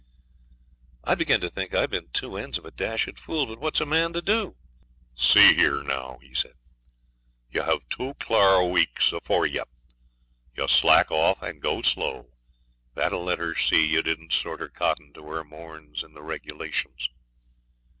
[1.03, 3.85] 'I begin to think I've been two ends of a dashed fool; but what's a
[3.85, 4.55] man to do?'
[5.13, 6.55] 'See here, now,' he said;
[7.51, 9.61] 'you hev two cl'ar weeks afore ye.
[10.55, 12.31] You slack off and go slow;
[12.95, 17.09] that'll let her see you didn't sorter cotton to her more'n's in the regulations.'